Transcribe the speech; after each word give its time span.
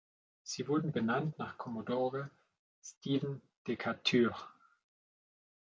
Sie 0.41 0.67
wurde 0.67 0.87
benannt 0.87 1.37
nach 1.37 1.59
Kommodore 1.59 2.31
Stephen 2.81 3.39
Decatur. 3.67 4.35